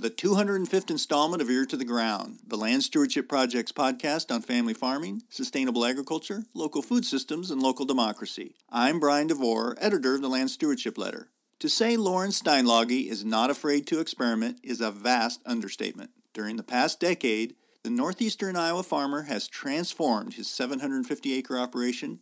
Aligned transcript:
the 0.00 0.08
205th 0.08 0.90
installment 0.90 1.42
of 1.42 1.50
Ear 1.50 1.66
to 1.66 1.76
the 1.76 1.84
Ground, 1.84 2.38
the 2.46 2.56
Land 2.56 2.82
Stewardship 2.84 3.28
Project's 3.28 3.70
podcast 3.70 4.34
on 4.34 4.40
family 4.40 4.72
farming, 4.72 5.24
sustainable 5.28 5.84
agriculture, 5.84 6.44
local 6.54 6.80
food 6.80 7.04
systems, 7.04 7.50
and 7.50 7.60
local 7.60 7.84
democracy. 7.84 8.54
I'm 8.70 8.98
Brian 8.98 9.26
DeVore, 9.26 9.76
editor 9.78 10.14
of 10.14 10.22
the 10.22 10.28
Land 10.30 10.48
Stewardship 10.50 10.96
Letter. 10.96 11.28
To 11.58 11.68
say 11.68 11.98
Loren 11.98 12.30
Steinlage 12.30 13.10
is 13.10 13.26
not 13.26 13.50
afraid 13.50 13.86
to 13.88 14.00
experiment 14.00 14.56
is 14.62 14.80
a 14.80 14.90
vast 14.90 15.42
understatement. 15.44 16.12
During 16.32 16.56
the 16.56 16.62
past 16.62 16.98
decade, 16.98 17.54
the 17.82 17.90
northeastern 17.90 18.56
Iowa 18.56 18.82
farmer 18.82 19.24
has 19.24 19.48
transformed 19.48 20.34
his 20.34 20.48
750 20.48 21.34
acre 21.34 21.58
operation 21.58 22.20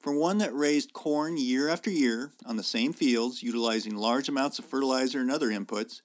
from 0.00 0.16
one 0.16 0.38
that 0.38 0.54
raised 0.54 0.94
corn 0.94 1.36
year 1.36 1.68
after 1.68 1.90
year 1.90 2.32
on 2.46 2.56
the 2.56 2.62
same 2.62 2.94
fields, 2.94 3.42
utilizing 3.42 3.96
large 3.96 4.30
amounts 4.30 4.58
of 4.58 4.64
fertilizer 4.64 5.20
and 5.20 5.30
other 5.30 5.48
inputs, 5.48 6.00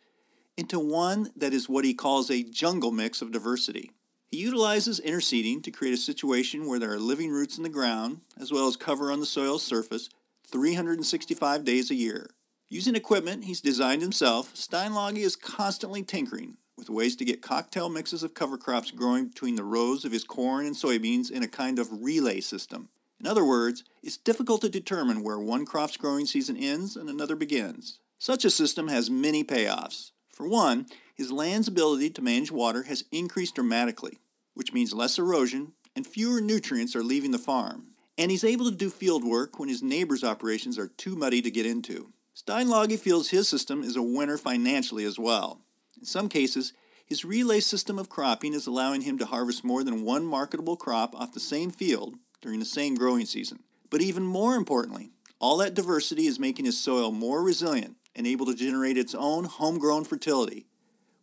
into 0.58 0.80
one 0.80 1.32
that 1.36 1.54
is 1.54 1.70
what 1.70 1.86
he 1.86 1.94
calls 1.94 2.30
a 2.30 2.44
jungle 2.44 2.92
mix 2.92 3.22
of 3.22 3.32
diversity. 3.32 3.92
He 4.30 4.38
utilizes 4.38 5.00
interseeding 5.00 5.64
to 5.64 5.72
create 5.72 5.94
a 5.94 5.98
situation 5.98 6.66
where 6.66 6.80
there 6.80 6.92
are 6.92 7.00
living 7.00 7.32
roots 7.32 7.58
in 7.58 7.64
the 7.64 7.70
ground, 7.70 8.22
as 8.40 8.52
well 8.52 8.68
as 8.68 8.76
cover 8.76 9.12
on 9.12 9.20
the 9.20 9.26
soil's 9.26 9.64
surface, 9.64 10.10
365 10.52 11.64
days 11.64 11.92
a 11.92 11.96
year. 11.96 12.32
Using 12.70 12.96
equipment 12.96 13.44
he's 13.44 13.62
designed 13.62 14.02
himself, 14.02 14.54
Steinlage 14.56 15.18
is 15.18 15.36
constantly 15.36 16.02
tinkering 16.02 16.58
with 16.78 16.90
ways 16.90 17.16
to 17.16 17.26
get 17.26 17.42
cocktail 17.42 17.90
mixes 17.90 18.24
of 18.24 18.34
cover 18.34 18.58
crops 18.58 18.92
growing 18.92 19.28
between 19.28 19.56
the 19.56 19.64
rows 19.64 20.06
of 20.06 20.12
his 20.12 20.24
corn 20.24 20.66
and 20.66 20.76
soybeans 20.76 21.30
in 21.30 21.44
a 21.44 21.48
kind 21.48 21.78
of 21.78 22.04
relay 22.04 22.40
system. 22.40 22.90
In 23.20 23.28
other 23.28 23.46
words, 23.46 23.84
it's 24.02 24.18
difficult 24.18 24.62
to 24.62 24.70
determine 24.70 25.24
where 25.24 25.40
one 25.40 25.66
crop's 25.66 25.98
growing 25.98 26.26
season 26.26 26.58
ends 26.58 26.96
and 26.96 27.10
another 27.10 27.36
begins. 27.36 28.00
Such 28.18 28.44
a 28.44 28.50
system 28.50 28.88
has 28.88 29.10
many 29.10 29.44
payoffs. 29.44 30.12
For 30.34 30.48
one, 30.48 30.88
his 31.14 31.32
land's 31.32 31.68
ability 31.68 32.10
to 32.12 32.22
manage 32.22 32.52
water 32.52 32.84
has 32.84 33.06
increased 33.12 33.56
dramatically, 33.56 34.20
which 34.56 34.74
means 34.74 34.94
less 34.94 35.20
erosion 35.20 35.74
and 35.96 36.08
fewer 36.08 36.42
nutrients 36.42 36.96
are 36.96 37.04
leaving 37.04 37.32
the 37.32 37.38
farm. 37.38 37.90
And 38.18 38.32
he's 38.32 38.44
able 38.44 38.66
to 38.66 38.76
do 38.76 38.90
field 38.90 39.24
work 39.24 39.60
when 39.60 39.70
his 39.70 39.84
neighbor's 39.84 40.24
operations 40.24 40.78
are 40.78 40.88
too 40.88 41.16
muddy 41.16 41.42
to 41.44 41.52
get 41.52 41.68
into. 41.68 42.14
Steinlage 42.36 42.98
feels 43.00 43.30
his 43.30 43.48
system 43.48 43.84
is 43.84 43.96
a 43.96 44.02
winner 44.02 44.38
financially 44.38 45.06
as 45.06 45.20
well. 45.20 45.62
In 46.00 46.06
some 46.06 46.30
cases, 46.30 46.74
his 47.06 47.24
relay 47.24 47.60
system 47.60 48.00
of 48.00 48.10
cropping 48.10 48.54
is 48.54 48.66
allowing 48.66 49.02
him 49.02 49.20
to 49.20 49.26
harvest 49.26 49.64
more 49.64 49.84
than 49.84 50.04
one 50.04 50.26
marketable 50.26 50.76
crop 50.76 51.14
off 51.16 51.34
the 51.34 51.40
same 51.40 51.70
field 51.70 52.16
during 52.42 52.60
the 52.60 52.66
same 52.66 52.96
growing 52.96 53.26
season. 53.26 53.60
But 53.92 54.02
even 54.02 54.24
more 54.24 54.56
importantly, 54.56 55.12
all 55.40 55.58
that 55.58 55.76
diversity 55.76 56.26
is 56.26 56.40
making 56.40 56.66
his 56.66 56.80
soil 56.80 57.12
more 57.12 57.44
resilient 57.44 57.98
and 58.16 58.28
able 58.28 58.46
to 58.46 58.56
generate 58.56 58.98
its 58.98 59.16
own 59.16 59.46
homegrown 59.46 60.06
fertility, 60.06 60.66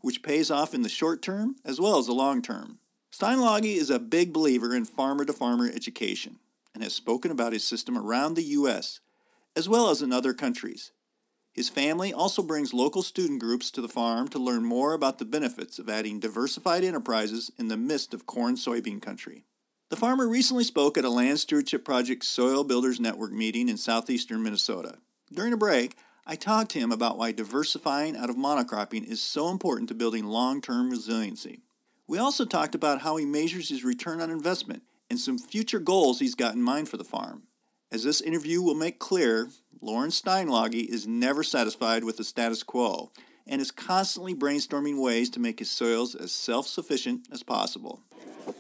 which 0.01 0.23
pays 0.23 0.51
off 0.51 0.75
in 0.75 0.83
the 0.83 0.89
short 0.89 1.23
term 1.23 1.57
as 1.65 1.81
well 1.81 1.99
as 1.99 2.07
the 2.07 2.13
long 2.13 2.43
term. 2.43 2.79
Steinlage 3.13 3.77
is 3.77 3.91
a 3.91 3.99
big 3.99 4.33
believer 4.33 4.75
in 4.75 4.85
farmer 4.85 5.25
to 5.25 5.33
farmer 5.33 5.67
education 5.67 6.39
and 6.75 6.83
has 6.83 6.95
spoken 6.95 7.31
about 7.31 7.53
his 7.53 7.65
system 7.65 7.99
around 7.99 8.35
the 8.35 8.43
U.S. 8.43 9.01
as 9.57 9.69
well 9.69 9.91
as 9.91 10.01
in 10.01 10.13
other 10.13 10.33
countries. 10.33 10.93
His 11.53 11.69
family 11.69 12.13
also 12.13 12.43
brings 12.43 12.73
local 12.73 13.03
student 13.03 13.41
groups 13.41 13.71
to 13.73 13.81
the 13.81 13.89
farm 13.89 14.29
to 14.29 14.39
learn 14.39 14.65
more 14.65 14.93
about 14.93 15.19
the 15.19 15.25
benefits 15.25 15.79
of 15.81 15.89
adding 15.89 16.21
diversified 16.21 16.85
enterprises 16.85 17.51
in 17.59 17.69
the 17.69 17.77
midst 17.77 18.15
of 18.15 18.27
corn 18.27 18.55
soybean 18.55 19.03
country. 19.03 19.45
The 19.89 19.97
farmer 19.97 20.29
recently 20.29 20.63
spoke 20.63 20.97
at 20.97 21.05
a 21.05 21.11
Land 21.11 21.41
Stewardship 21.41 21.85
Project 21.85 22.25
Soil 22.25 22.63
Builders 22.63 23.01
Network 23.01 23.33
meeting 23.33 23.69
in 23.69 23.77
southeastern 23.77 24.41
Minnesota. 24.41 24.99
During 25.33 25.53
a 25.53 25.57
break, 25.57 25.97
I 26.27 26.37
talked 26.37 26.71
to 26.73 26.79
him 26.79 26.93
about 26.93 27.19
why 27.19 27.33
diversifying 27.33 28.17
out 28.17 28.31
of 28.31 28.37
monocropping 28.37 29.05
is 29.05 29.21
so 29.21 29.49
important 29.49 29.89
to 29.89 29.95
building 29.95 30.27
long 30.27 30.61
term 30.61 30.91
resiliency. 30.91 31.61
We 32.07 32.19
also 32.19 32.45
talked 32.45 32.75
about 32.75 33.01
how 33.01 33.17
he 33.17 33.25
measures 33.25 33.69
his 33.69 33.85
return 33.85 34.21
on 34.21 34.31
investment 34.31 34.83
and 35.09 35.19
some 35.19 35.39
future 35.39 35.81
goals 35.81 36.19
he's 36.19 36.35
got 36.35 36.55
in 36.55 36.63
mind 36.63 36.89
for 36.89 36.97
the 36.97 37.05
farm. 37.05 37.45
As 37.91 38.05
this 38.05 38.21
interview 38.21 38.63
will 38.63 38.75
make 38.75 38.99
clear, 38.99 39.51
Loren 39.81 40.11
Steinlage 40.11 40.87
is 40.87 41.07
never 41.07 41.43
satisfied 41.43 42.05
with 42.05 42.17
the 42.17 42.25
status 42.25 42.63
quo 42.63 43.11
and 43.47 43.61
is 43.61 43.71
constantly 43.71 44.35
brainstorming 44.35 45.03
ways 45.03 45.31
to 45.31 45.41
make 45.41 45.59
his 45.59 45.71
soils 45.71 46.15
as 46.15 46.33
self 46.33 46.67
sufficient 46.67 47.27
as 47.33 47.43
possible. 47.43 48.03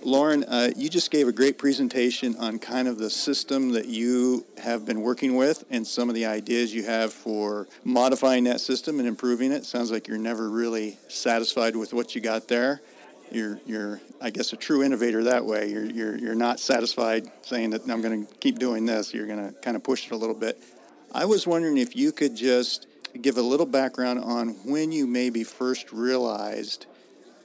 Loren, 0.03 0.45
uh, 0.45 0.71
you 0.77 0.89
just 0.89 1.11
gave 1.11 1.29
a 1.29 1.33
great 1.33 1.59
presentation 1.59 2.37
on 2.37 2.59
kind 2.59 2.89
of 2.89 2.99
the 2.99 3.11
system 3.11 3.73
that 3.73 3.87
you 3.87 4.47
have 4.59 4.85
been 4.85 5.03
working 5.03 5.37
with 5.37 5.65
and 5.71 5.87
some 5.87 6.09
of 6.09 6.15
the 6.15 6.27
ideas 6.27 6.75
you 6.75 6.85
have 6.85 7.13
for 7.13 7.69
modifying 7.85 8.45
that 8.45 8.61
system 8.61 8.99
and 8.99 9.07
improving 9.07 9.53
it. 9.53 9.65
Sounds 9.65 9.91
like 9.91 10.09
you're 10.09 10.19
never 10.19 10.49
really 10.49 10.99
satisfied 11.09 11.77
with 11.77 11.93
what 11.93 12.15
you 12.15 12.21
got 12.21 12.49
there. 12.49 12.81
You're, 13.31 13.61
you're, 13.67 14.01
I 14.21 14.31
guess, 14.31 14.53
a 14.53 14.57
true 14.57 14.83
innovator 14.83 15.25
that 15.25 15.45
way. 15.45 15.71
You're, 15.71 15.85
you're, 15.85 16.17
you're 16.17 16.35
not 16.35 16.59
satisfied 16.59 17.31
saying 17.43 17.71
that 17.71 17.89
I'm 17.89 18.03
going 18.03 18.27
to 18.27 18.35
keep 18.37 18.59
doing 18.59 18.87
this. 18.87 19.15
You're 19.15 19.27
going 19.27 19.49
to 19.49 19.53
kind 19.61 19.77
of 19.77 19.85
push 19.85 20.07
it 20.07 20.13
a 20.13 20.17
little 20.17 20.35
bit. 20.35 20.59
I 21.13 21.25
was 21.27 21.47
wondering 21.47 21.77
if 21.77 21.95
you 21.95 22.13
could 22.13 22.37
just 22.37 22.87
give 23.21 23.37
a 23.37 23.43
little 23.43 23.67
background 23.67 24.21
on 24.21 24.51
when 24.65 24.93
you 24.93 25.07
maybe 25.07 25.45
first 25.45 25.93
realized 25.93 26.87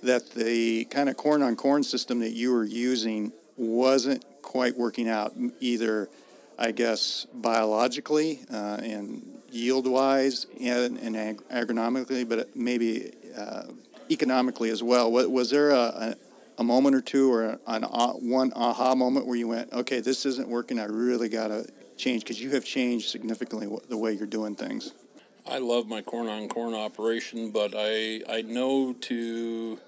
that 0.05 0.31
the 0.31 0.85
kind 0.85 1.09
of 1.09 1.17
corn 1.17 1.41
on 1.41 1.55
corn 1.55 1.83
system 1.83 2.19
that 2.19 2.31
you 2.31 2.51
were 2.53 2.63
using 2.63 3.31
wasn't 3.57 4.23
quite 4.41 4.77
working 4.77 5.09
out, 5.09 5.33
either, 5.59 6.09
I 6.57 6.71
guess, 6.71 7.25
biologically 7.33 8.41
uh, 8.51 8.79
and 8.81 9.39
yield 9.51 9.87
wise 9.87 10.45
and, 10.59 10.97
and 10.97 11.15
ag- 11.15 11.47
agronomically, 11.49 12.27
but 12.27 12.55
maybe 12.55 13.11
uh, 13.37 13.63
economically 14.09 14.69
as 14.69 14.83
well. 14.83 15.11
Was 15.11 15.49
there 15.49 15.71
a, 15.71 15.75
a, 15.77 16.15
a 16.59 16.63
moment 16.63 16.95
or 16.95 17.01
two 17.01 17.33
or 17.33 17.59
an, 17.67 17.83
one 17.83 18.51
aha 18.55 18.95
moment 18.95 19.25
where 19.25 19.35
you 19.35 19.47
went, 19.47 19.71
okay, 19.73 19.99
this 19.99 20.25
isn't 20.25 20.47
working, 20.47 20.79
I 20.79 20.85
really 20.85 21.29
got 21.29 21.47
to 21.47 21.67
change? 21.97 22.23
Because 22.23 22.41
you 22.41 22.51
have 22.51 22.65
changed 22.65 23.09
significantly 23.09 23.67
the 23.89 23.97
way 23.97 24.13
you're 24.13 24.27
doing 24.27 24.55
things. 24.55 24.93
I 25.47 25.59
love 25.59 25.87
my 25.87 26.01
corn 26.01 26.27
on 26.27 26.47
corn 26.49 26.73
operation, 26.73 27.51
but 27.51 27.73
I 27.77 28.21
I 28.27 28.41
know 28.41 28.93
to 28.93 29.79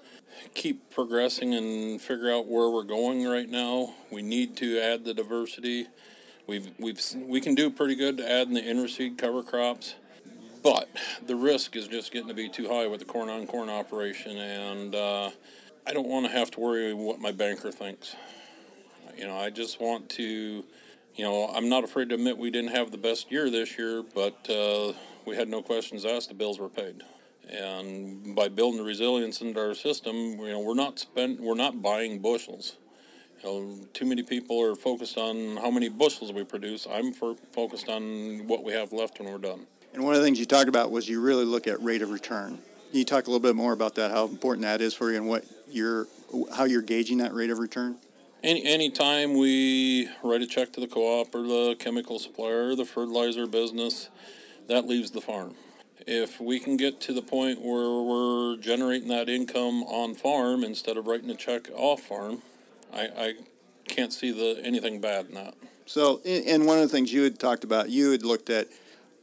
keep 0.54 0.90
progressing 0.90 1.54
and 1.54 2.00
figure 2.00 2.32
out 2.32 2.46
where 2.46 2.70
we're 2.70 2.82
going 2.82 3.26
right 3.26 3.48
now. 3.48 3.94
We 4.10 4.22
need 4.22 4.56
to 4.58 4.78
add 4.78 5.04
the 5.04 5.14
diversity. 5.14 5.86
We've 6.46 6.70
we've 6.78 7.00
we 7.26 7.40
can 7.40 7.54
do 7.54 7.70
pretty 7.70 7.94
good 7.94 8.20
adding 8.20 8.54
the 8.54 8.62
interseed 8.62 9.18
cover 9.18 9.42
crops, 9.42 9.94
but 10.62 10.88
the 11.26 11.36
risk 11.36 11.76
is 11.76 11.86
just 11.86 12.12
getting 12.12 12.28
to 12.28 12.34
be 12.34 12.48
too 12.48 12.68
high 12.68 12.86
with 12.86 13.00
the 13.00 13.06
corn 13.06 13.28
on 13.28 13.46
corn 13.46 13.68
operation, 13.68 14.36
and 14.36 14.94
uh, 14.94 15.30
I 15.86 15.92
don't 15.92 16.08
want 16.08 16.26
to 16.26 16.32
have 16.32 16.50
to 16.52 16.60
worry 16.60 16.94
what 16.94 17.20
my 17.20 17.32
banker 17.32 17.70
thinks. 17.70 18.16
You 19.16 19.26
know, 19.26 19.36
I 19.36 19.50
just 19.50 19.80
want 19.80 20.08
to. 20.10 20.64
You 21.14 21.24
know, 21.24 21.48
I'm 21.48 21.68
not 21.68 21.82
afraid 21.82 22.10
to 22.10 22.14
admit 22.14 22.38
we 22.38 22.50
didn't 22.50 22.70
have 22.70 22.92
the 22.92 22.98
best 22.98 23.32
year 23.32 23.50
this 23.50 23.76
year, 23.76 24.04
but 24.14 24.48
uh, 24.48 24.92
we 25.26 25.34
had 25.34 25.48
no 25.48 25.62
questions 25.62 26.04
asked. 26.04 26.28
The 26.28 26.34
bills 26.34 26.60
were 26.60 26.68
paid 26.68 27.02
and 27.48 28.34
by 28.34 28.48
building 28.48 28.78
the 28.78 28.84
resilience 28.84 29.40
into 29.40 29.58
our 29.60 29.74
system, 29.74 30.14
you 30.14 30.48
know, 30.48 30.60
we're 30.60 30.74
not 30.74 30.98
spent, 30.98 31.40
we're 31.40 31.54
not 31.54 31.80
buying 31.80 32.20
bushels. 32.20 32.76
You 33.42 33.48
know, 33.48 33.78
too 33.94 34.04
many 34.04 34.22
people 34.22 34.60
are 34.62 34.74
focused 34.74 35.16
on 35.16 35.56
how 35.58 35.70
many 35.70 35.88
bushels 35.88 36.32
we 36.32 36.44
produce. 36.44 36.86
I'm 36.90 37.12
for, 37.12 37.36
focused 37.52 37.88
on 37.88 38.46
what 38.46 38.64
we 38.64 38.72
have 38.72 38.92
left 38.92 39.18
when 39.18 39.30
we're 39.30 39.38
done. 39.38 39.66
And 39.94 40.04
one 40.04 40.14
of 40.14 40.20
the 40.20 40.26
things 40.26 40.38
you 40.38 40.44
talked 40.44 40.68
about 40.68 40.90
was 40.90 41.08
you 41.08 41.20
really 41.20 41.44
look 41.44 41.66
at 41.66 41.82
rate 41.82 42.02
of 42.02 42.10
return. 42.10 42.58
Can 42.90 42.98
you 42.98 43.04
talk 43.04 43.26
a 43.26 43.30
little 43.30 43.40
bit 43.40 43.54
more 43.54 43.72
about 43.72 43.94
that? 43.94 44.10
How 44.10 44.26
important 44.26 44.62
that 44.62 44.80
is 44.80 44.92
for 44.94 45.10
you, 45.10 45.16
and 45.18 45.28
what 45.28 45.44
you're, 45.70 46.06
how 46.54 46.64
you're 46.64 46.82
gauging 46.82 47.18
that 47.18 47.32
rate 47.32 47.50
of 47.50 47.58
return? 47.58 47.96
Any 48.42 48.64
anytime 48.64 49.36
we 49.36 50.08
write 50.22 50.42
a 50.42 50.46
check 50.46 50.72
to 50.74 50.80
the 50.80 50.86
co-op 50.86 51.34
or 51.34 51.42
the 51.42 51.76
chemical 51.78 52.20
supplier 52.20 52.68
or 52.68 52.76
the 52.76 52.84
fertilizer 52.84 53.46
business, 53.48 54.10
that 54.68 54.86
leaves 54.86 55.10
the 55.10 55.20
farm 55.20 55.54
if 56.08 56.40
we 56.40 56.58
can 56.58 56.76
get 56.76 57.00
to 57.02 57.12
the 57.12 57.22
point 57.22 57.60
where 57.60 58.02
we're 58.02 58.56
generating 58.56 59.08
that 59.08 59.28
income 59.28 59.82
on 59.84 60.14
farm 60.14 60.64
instead 60.64 60.96
of 60.96 61.06
writing 61.06 61.28
a 61.30 61.34
check 61.34 61.68
off 61.74 62.00
farm, 62.00 62.42
I, 62.92 63.02
I 63.02 63.34
can't 63.86 64.12
see 64.12 64.30
the 64.32 64.60
anything 64.64 65.00
bad 65.00 65.26
in 65.26 65.34
that. 65.34 65.54
So, 65.84 66.20
and 66.24 66.66
one 66.66 66.78
of 66.78 66.82
the 66.82 66.88
things 66.88 67.12
you 67.12 67.22
had 67.22 67.38
talked 67.38 67.62
about, 67.62 67.90
you 67.90 68.10
had 68.10 68.24
looked 68.24 68.50
at, 68.50 68.68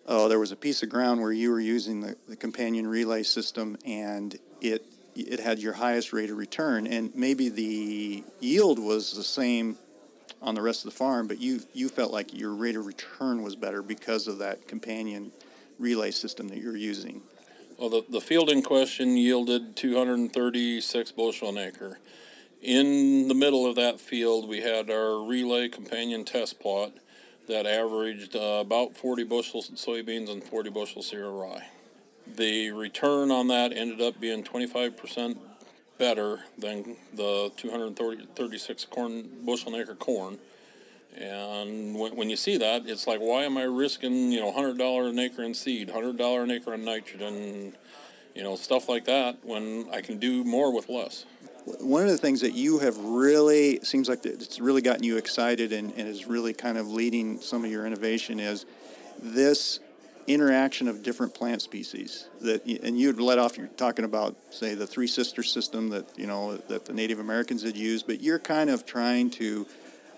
oh, 0.07 0.29
there 0.29 0.39
was 0.39 0.51
a 0.51 0.55
piece 0.55 0.83
of 0.83 0.89
ground 0.89 1.21
where 1.21 1.31
you 1.31 1.51
were 1.51 1.59
using 1.59 2.01
the, 2.01 2.15
the 2.27 2.35
companion 2.35 2.87
relay 2.87 3.23
system, 3.23 3.77
and 3.85 4.37
it 4.61 4.85
it 5.15 5.39
had 5.39 5.59
your 5.59 5.73
highest 5.73 6.11
rate 6.11 6.29
of 6.29 6.37
return, 6.37 6.85
and 6.87 7.15
maybe 7.15 7.49
the 7.49 8.23
yield 8.41 8.77
was 8.77 9.15
the 9.15 9.23
same 9.23 9.77
on 10.41 10.53
the 10.53 10.61
rest 10.61 10.85
of 10.85 10.91
the 10.91 10.97
farm, 10.97 11.27
but 11.27 11.39
you 11.39 11.61
you 11.73 11.89
felt 11.89 12.11
like 12.11 12.37
your 12.37 12.53
rate 12.53 12.75
of 12.75 12.85
return 12.85 13.41
was 13.41 13.55
better 13.55 13.81
because 13.81 14.27
of 14.27 14.37
that 14.39 14.67
companion 14.67 15.31
relay 15.79 16.11
system 16.11 16.47
that 16.49 16.57
you're 16.57 16.77
using? 16.77 17.21
Well, 17.77 17.89
the, 17.89 18.05
the 18.09 18.21
field 18.21 18.49
in 18.49 18.61
question 18.61 19.17
yielded 19.17 19.75
236 19.75 21.11
bushel 21.11 21.49
an 21.49 21.57
acre. 21.57 21.99
In 22.61 23.27
the 23.27 23.35
middle 23.35 23.65
of 23.65 23.75
that 23.75 23.99
field, 23.99 24.47
we 24.47 24.61
had 24.61 24.89
our 24.89 25.23
relay 25.23 25.67
companion 25.67 26.23
test 26.25 26.59
plot 26.59 26.93
that 27.47 27.65
averaged 27.65 28.35
uh, 28.35 28.59
about 28.61 28.95
40 28.95 29.23
bushels 29.25 29.69
of 29.69 29.75
soybeans 29.75 30.31
and 30.31 30.43
40 30.43 30.69
bushels 30.69 31.13
of 31.13 31.19
rye. 31.19 31.67
The 32.25 32.71
return 32.71 33.29
on 33.29 33.49
that 33.49 33.71
ended 33.71 34.01
up 34.01 34.19
being 34.19 34.43
25% 34.43 35.37
better 35.97 36.39
than 36.57 36.97
the 37.13 37.51
236 37.55 38.85
corn 38.85 39.29
bushel 39.43 39.75
an 39.75 39.81
acre 39.81 39.95
corn. 39.95 40.39
And 41.17 41.97
when, 41.97 42.15
when 42.15 42.29
you 42.29 42.35
see 42.35 42.57
that, 42.57 42.87
it's 42.87 43.07
like, 43.07 43.19
why 43.19 43.43
am 43.43 43.57
I 43.57 43.63
risking, 43.63 44.31
you 44.31 44.41
know, 44.41 44.51
$100 44.51 45.09
an 45.09 45.19
acre 45.19 45.43
in 45.43 45.53
seed, 45.53 45.89
$100 45.89 46.43
an 46.43 46.51
acre 46.51 46.73
in 46.73 46.83
nitrogen, 46.83 47.73
you 48.33 48.43
know, 48.43 48.55
stuff 48.55 48.89
like 48.89 49.05
that 49.05 49.37
when 49.43 49.87
I 49.93 50.01
can 50.01 50.17
do 50.17 50.43
more 50.43 50.73
with 50.73 50.89
less? 50.89 51.25
One 51.79 52.03
of 52.03 52.09
the 52.09 52.17
things 52.17 52.41
that 52.41 52.53
you 52.53 52.79
have 52.79 52.97
really 52.97 53.79
seems 53.81 54.09
like 54.09 54.25
it's 54.25 54.59
really 54.59 54.81
gotten 54.81 55.03
you 55.03 55.17
excited 55.17 55.71
and, 55.71 55.91
and 55.93 56.07
is 56.07 56.27
really 56.27 56.53
kind 56.53 56.77
of 56.77 56.89
leading 56.89 57.39
some 57.39 57.63
of 57.63 57.71
your 57.71 57.87
innovation 57.87 58.39
is 58.39 58.65
this 59.19 59.79
interaction 60.27 60.87
of 60.87 61.03
different 61.03 61.33
plant 61.33 61.61
species 61.61 62.27
that 62.41 62.65
and 62.65 62.99
you 62.99 63.05
had 63.05 63.19
let 63.19 63.37
off 63.37 63.59
you're 63.59 63.67
talking 63.67 64.05
about 64.05 64.35
say 64.49 64.73
the 64.73 64.87
three 64.87 65.05
sister 65.05 65.43
system 65.43 65.87
that 65.89 66.17
you 66.17 66.25
know 66.25 66.57
that 66.67 66.83
the 66.83 66.93
native 66.93 67.19
americans 67.19 67.61
had 67.61 67.77
used 67.77 68.07
but 68.07 68.21
you're 68.21 68.39
kind 68.39 68.71
of 68.71 68.87
trying 68.87 69.29
to 69.29 69.67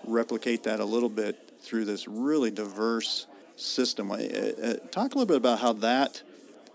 replicate 0.04 0.64
that 0.64 0.80
a 0.80 0.84
little 0.84 1.08
bit 1.08 1.36
through 1.60 1.84
this 1.84 2.06
really 2.08 2.50
diverse 2.50 3.26
system 3.56 4.10
uh, 4.10 4.14
uh, 4.14 4.74
talk 4.90 5.14
a 5.14 5.18
little 5.18 5.26
bit 5.26 5.36
about 5.36 5.58
how 5.58 5.72
that 5.72 6.22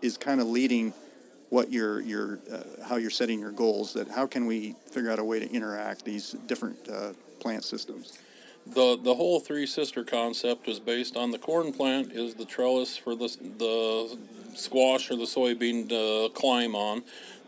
is 0.02 0.18
kind 0.18 0.42
of 0.42 0.48
leading 0.48 0.94
what 1.50 1.72
your 1.72 2.02
your 2.02 2.40
uh, 2.52 2.64
how 2.86 2.98
you're 2.98 3.10
setting 3.10 3.40
your 3.40 3.52
goals 3.52 3.94
that 3.94 4.08
how 4.10 4.28
can 4.28 4.46
we 4.46 4.76
figure 4.92 5.10
out 5.10 5.20
a 5.20 5.24
way 5.24 5.40
to 5.40 5.50
interact 5.52 6.04
these 6.04 6.32
different 6.46 6.78
uh, 6.90 7.14
plant 7.40 7.64
systems 7.64 8.20
the 8.66 8.98
the 9.02 9.16
whole 9.16 9.40
three 9.40 9.66
sister 9.66 10.04
concept 10.04 10.68
is 10.68 10.80
based 10.80 11.16
on 11.16 11.32
the 11.32 11.40
corn 11.40 11.72
plant 11.72 12.12
is 12.12 12.36
the 12.36 12.46
trellis 12.46 12.98
for 12.98 13.16
the 13.16 13.30
the 13.58 14.18
squash 14.56 15.10
or 15.12 15.16
the 15.16 15.24
soybean 15.24 15.90
to 15.90 16.30
climb 16.34 16.76
on. 16.76 17.04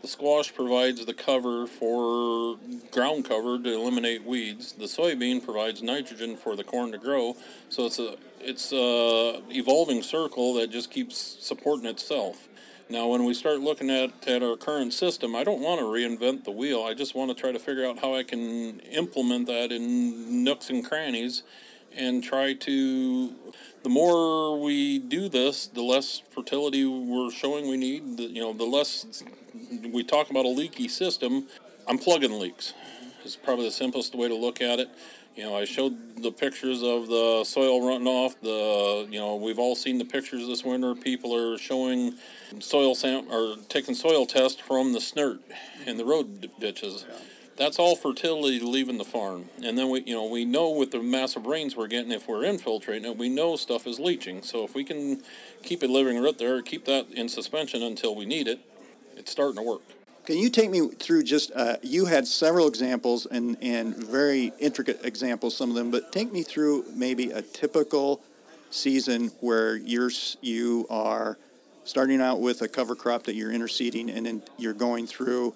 The 0.05 0.11
squash 0.11 0.53
provides 0.53 1.03
the 1.03 1.15
cover 1.15 1.65
for 1.65 2.59
ground 2.91 3.25
cover 3.25 3.57
to 3.57 3.73
eliminate 3.73 4.23
weeds. 4.23 4.73
The 4.73 4.85
soybean 4.85 5.43
provides 5.43 5.81
nitrogen 5.81 6.37
for 6.37 6.55
the 6.55 6.63
corn 6.63 6.91
to 6.91 6.99
grow. 6.99 7.35
So 7.69 7.87
it's 7.87 7.97
a 7.97 8.15
it's 8.39 8.71
a 8.71 9.41
evolving 9.49 10.03
circle 10.03 10.53
that 10.53 10.69
just 10.69 10.91
keeps 10.91 11.17
supporting 11.17 11.87
itself. 11.87 12.47
Now, 12.87 13.07
when 13.07 13.25
we 13.25 13.33
start 13.33 13.61
looking 13.61 13.89
at, 13.89 14.11
at 14.27 14.43
our 14.43 14.55
current 14.55 14.93
system, 14.93 15.35
I 15.35 15.43
don't 15.43 15.59
want 15.59 15.79
to 15.79 15.85
reinvent 15.85 16.43
the 16.43 16.51
wheel. 16.51 16.83
I 16.83 16.93
just 16.93 17.15
want 17.15 17.35
to 17.35 17.41
try 17.41 17.51
to 17.51 17.57
figure 17.57 17.83
out 17.83 17.97
how 17.97 18.13
I 18.13 18.21
can 18.21 18.81
implement 18.81 19.47
that 19.47 19.71
in 19.71 20.43
nooks 20.43 20.69
and 20.69 20.85
crannies 20.85 21.41
and 21.97 22.23
try 22.23 22.53
to. 22.53 23.33
The 23.81 23.89
more 23.89 24.61
we 24.61 24.99
do 24.99 25.29
this, 25.29 25.65
the 25.65 25.81
less 25.81 26.21
fertility 26.29 26.85
we're 26.85 27.31
showing 27.31 27.67
we 27.67 27.77
need. 27.77 28.17
The, 28.17 28.23
you 28.25 28.41
know, 28.41 28.53
the 28.53 28.65
less 28.65 29.23
we 29.91 30.03
talk 30.03 30.29
about 30.29 30.45
a 30.45 30.49
leaky 30.49 30.87
system. 30.87 31.47
I'm 31.87 31.97
plugging 31.97 32.39
leaks. 32.39 32.73
It's 33.23 33.35
probably 33.35 33.65
the 33.65 33.71
simplest 33.71 34.15
way 34.15 34.27
to 34.27 34.35
look 34.35 34.61
at 34.61 34.79
it. 34.79 34.89
You 35.35 35.43
know, 35.43 35.55
I 35.55 35.65
showed 35.65 36.23
the 36.23 36.31
pictures 36.31 36.81
of 36.81 37.07
the 37.07 37.43
soil 37.43 37.85
running 37.85 38.07
off. 38.07 38.39
The 38.41 39.07
you 39.09 39.19
know, 39.19 39.35
we've 39.35 39.59
all 39.59 39.75
seen 39.75 39.97
the 39.97 40.05
pictures 40.05 40.47
this 40.47 40.63
winter. 40.63 40.95
People 40.95 41.35
are 41.35 41.57
showing 41.57 42.15
soil 42.59 42.95
sam 42.95 43.29
or 43.31 43.55
taking 43.67 43.95
soil 43.95 44.25
tests 44.25 44.61
from 44.61 44.93
the 44.93 45.01
snirt 45.01 45.41
in 45.85 45.97
the 45.97 46.05
road 46.05 46.49
ditches. 46.59 47.05
Yeah. 47.07 47.17
That's 47.57 47.79
all 47.79 47.95
fertility 47.95 48.59
leaving 48.59 48.97
the 48.97 49.05
farm. 49.05 49.45
And 49.63 49.77
then 49.77 49.89
we, 49.89 50.01
you 50.01 50.13
know, 50.13 50.25
we 50.25 50.43
know 50.43 50.71
with 50.71 50.91
the 50.91 51.01
massive 51.01 51.45
rains 51.45 51.75
we're 51.75 51.87
getting, 51.87 52.11
if 52.11 52.27
we're 52.27 52.43
infiltrating 52.43 53.09
it, 53.09 53.17
we 53.17 53.29
know 53.29 53.55
stuff 53.55 53.87
is 53.87 53.97
leaching. 53.97 54.41
So 54.41 54.65
if 54.65 54.75
we 54.75 54.83
can 54.83 55.21
keep 55.63 55.81
it 55.81 55.89
living 55.89 56.21
right 56.21 56.37
there, 56.37 56.61
keep 56.61 56.85
that 56.85 57.11
in 57.11 57.29
suspension 57.29 57.81
until 57.81 58.13
we 58.13 58.25
need 58.25 58.49
it, 58.49 58.59
it's 59.17 59.31
starting 59.31 59.55
to 59.57 59.61
work. 59.61 59.81
Can 60.25 60.37
you 60.37 60.49
take 60.49 60.71
me 60.71 60.87
through 60.87 61.23
just, 61.23 61.51
uh, 61.55 61.77
you 61.83 62.05
had 62.05 62.27
several 62.27 62.67
examples 62.67 63.27
and, 63.27 63.57
and 63.61 63.95
very 63.95 64.51
intricate 64.59 65.05
examples, 65.05 65.55
some 65.55 65.69
of 65.69 65.75
them, 65.75 65.91
but 65.91 66.11
take 66.11 66.33
me 66.33 66.41
through 66.41 66.85
maybe 66.95 67.29
a 67.29 67.43
typical 67.43 68.21
season 68.71 69.31
where 69.39 69.75
you're, 69.75 70.09
you 70.41 70.87
are 70.89 71.37
starting 71.83 72.21
out 72.21 72.41
with 72.41 72.63
a 72.63 72.67
cover 72.67 72.95
crop 72.95 73.23
that 73.23 73.35
you're 73.35 73.51
interseeding 73.51 74.15
and 74.15 74.25
then 74.25 74.41
you're 74.57 74.73
going 74.73 75.05
through 75.05 75.53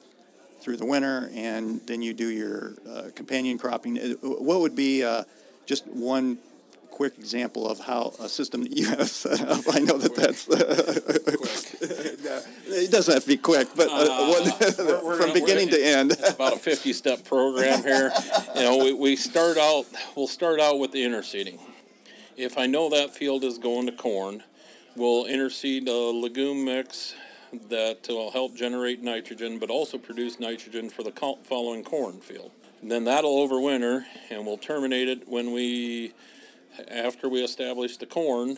through 0.62 0.76
the 0.76 0.86
winter 0.86 1.32
and 1.34 1.80
then 1.88 2.02
you 2.02 2.14
do 2.14 2.28
your 2.28 2.74
uh, 2.88 3.04
companion 3.16 3.58
cropping. 3.58 3.98
Uh, 3.98 4.14
what 4.28 4.60
would 4.60 4.76
be 4.76 5.04
uh, 5.04 5.24
just 5.66 5.88
one 5.88 6.38
quick 6.92 7.18
example 7.18 7.66
of 7.66 7.80
how 7.80 8.14
a 8.20 8.28
system 8.28 8.64
that 8.64 8.76
you 8.76 8.86
have 8.86 9.10
set 9.10 9.40
up. 9.48 9.64
I 9.72 9.80
know 9.80 9.98
that 9.98 10.16
that's 10.16 10.50
uh, 11.79 11.79
it 12.68 12.92
doesn't 12.92 13.14
have 13.14 13.24
to 13.24 13.30
be 13.30 13.38
quick, 13.38 13.68
but 13.76 13.88
uh, 13.90 13.92
uh, 13.92 14.44
we're, 14.78 15.04
we're 15.04 15.18
from 15.18 15.28
gonna, 15.28 15.34
beginning 15.34 15.70
to 15.70 15.84
end. 15.84 16.12
about 16.30 16.54
a 16.54 16.58
fifty-step 16.58 17.26
program 17.26 17.84
here. 17.84 18.12
you 18.56 18.62
know, 18.62 18.78
we, 18.78 18.94
we 18.94 19.16
start 19.16 19.58
out. 19.58 19.86
We'll 20.16 20.28
start 20.28 20.60
out 20.60 20.80
with 20.80 20.92
the 20.92 21.04
interseeding. 21.04 21.60
If 22.38 22.58
I 22.58 22.68
know 22.68 22.90
that 22.90 23.14
field 23.14 23.44
is 23.44 23.58
going 23.58 23.86
to 23.88 23.92
corn, 23.92 24.44
we'll 24.96 25.26
interseed 25.26 25.88
a 25.88 25.92
legume 25.92 26.64
mix 26.64 27.16
that 27.70 28.06
will 28.08 28.32
help 28.32 28.56
generate 28.56 29.02
nitrogen, 29.02 29.60
but 29.60 29.70
also 29.70 29.98
produce 29.98 30.40
nitrogen 30.40 30.90
for 30.90 31.04
the 31.04 31.12
following 31.44 31.84
corn 31.84 32.22
field. 32.22 32.52
And 32.82 32.92
then 32.92 33.04
that'll 33.04 33.48
overwinter, 33.48 34.06
and 34.30 34.46
we'll 34.46 34.58
terminate 34.58 35.10
it 35.10 35.28
when 35.28 35.52
we 35.52 36.14
after 36.90 37.28
we 37.28 37.44
establish 37.44 37.98
the 37.98 38.06
corn, 38.06 38.58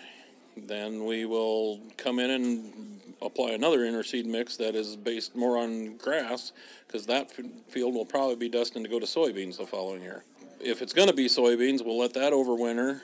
then 0.55 1.05
we 1.05 1.25
will 1.25 1.79
come 1.97 2.19
in 2.19 2.29
and 2.29 3.10
apply 3.21 3.51
another 3.51 3.79
interseed 3.79 4.25
mix 4.25 4.57
that 4.57 4.75
is 4.75 4.95
based 4.95 5.35
more 5.35 5.57
on 5.57 5.97
grass 5.97 6.51
because 6.87 7.05
that 7.05 7.31
field 7.69 7.93
will 7.93 8.05
probably 8.05 8.35
be 8.35 8.49
destined 8.49 8.85
to 8.85 8.89
go 8.89 8.99
to 8.99 9.05
soybeans 9.05 9.57
the 9.57 9.65
following 9.65 10.01
year. 10.01 10.23
If 10.59 10.81
it's 10.81 10.93
going 10.93 11.07
to 11.07 11.13
be 11.13 11.27
soybeans, 11.27 11.83
we'll 11.85 11.99
let 11.99 12.13
that 12.13 12.33
overwinter 12.33 13.01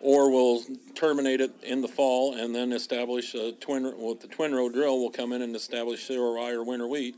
or 0.00 0.30
we'll 0.30 0.62
terminate 0.94 1.40
it 1.40 1.52
in 1.62 1.80
the 1.80 1.88
fall 1.88 2.34
and 2.34 2.54
then 2.54 2.72
establish 2.72 3.34
a 3.34 3.52
twin 3.52 3.92
with 3.96 4.20
the 4.20 4.28
twin 4.28 4.54
row 4.54 4.68
drill 4.68 5.00
we'll 5.00 5.10
come 5.10 5.32
in 5.32 5.40
and 5.40 5.56
establish 5.56 6.06
cereal 6.06 6.34
rye 6.34 6.52
or 6.52 6.62
winter 6.62 6.86
wheat 6.86 7.16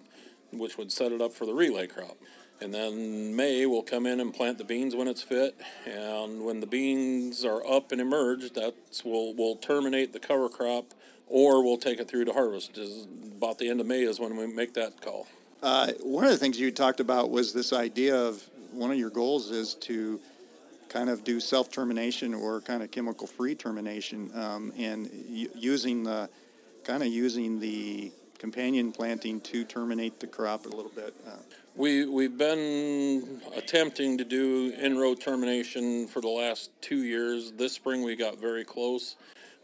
which 0.53 0.79
would 0.79 0.93
set 0.93 1.11
it 1.11 1.21
up 1.21 1.33
for 1.33 1.45
the 1.45 1.53
relay 1.53 1.89
crop 1.89 2.17
and 2.61 2.75
then 2.75 3.37
May 3.37 3.67
we'll 3.67 3.83
come 3.83 4.07
in 4.07 4.21
and 4.21 4.35
plant 4.35 4.59
the 4.59 4.65
beans 4.65 4.97
when 4.97 5.07
it's 5.09 5.23
fit. 5.23 5.61
And 5.87 6.45
when 6.45 6.61
the 6.61 6.67
beans 6.67 7.45
are 7.45 7.65
up 7.67 7.93
and 7.93 8.01
emerge, 8.01 8.53
that's 8.53 9.05
we'll 9.05 9.35
we'll 9.35 9.57
terminate 9.57 10.13
the 10.13 10.19
cover 10.19 10.49
crop, 10.49 10.95
or 11.29 11.63
we'll 11.63 11.79
take 11.79 12.01
it 12.01 12.09
through 12.09 12.25
to 12.27 12.33
harvest. 12.33 12.77
Is 12.79 13.07
about 13.37 13.59
the 13.59 13.69
end 13.69 13.81
of 13.81 13.87
May 13.87 14.03
is 14.03 14.19
when 14.19 14.37
we 14.37 14.47
make 14.47 14.75
that 14.75 15.01
call. 15.01 15.27
Uh, 15.63 15.93
one 16.03 16.25
of 16.25 16.31
the 16.31 16.37
things 16.37 16.59
you 16.59 16.71
talked 16.71 17.01
about 17.01 17.31
was 17.31 17.53
this 17.53 17.73
idea 17.73 18.17
of 18.17 18.43
one 18.73 18.91
of 18.91 18.99
your 18.99 19.11
goals 19.11 19.51
is 19.51 19.75
to 19.75 20.21
kind 20.89 21.11
of 21.11 21.25
do 21.25 21.41
self 21.41 21.71
termination 21.71 22.35
or 22.35 22.61
kind 22.61 22.83
of 22.83 22.91
chemical 22.91 23.27
free 23.27 23.55
termination, 23.55 24.31
um, 24.35 24.73
and 24.79 25.11
using 25.55 26.05
the 26.05 26.29
kind 26.85 27.03
of 27.03 27.09
using 27.09 27.61
the 27.61 28.13
companion 28.39 28.93
planting 28.93 29.41
to 29.41 29.65
terminate 29.65 30.21
the 30.21 30.27
crop 30.27 30.65
a 30.65 30.69
little 30.69 30.93
bit. 30.95 31.15
Uh, 31.27 31.33
we, 31.75 32.07
we've 32.07 32.39
been 32.39 33.41
attempting 33.55 34.19
to 34.19 34.25
do 34.25 34.73
in-row 34.81 35.15
termination 35.15 36.07
for 36.09 36.21
the 36.21 36.29
last 36.29 36.71
two 36.81 37.03
years. 37.03 37.53
This 37.53 37.73
spring 37.73 38.03
we 38.03 38.17
got 38.17 38.39
very 38.39 38.65
close. 38.65 39.17